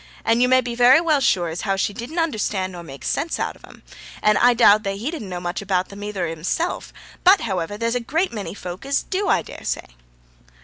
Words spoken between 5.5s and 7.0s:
about them either himself,